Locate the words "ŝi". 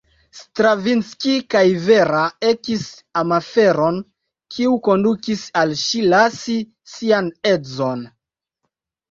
5.83-6.03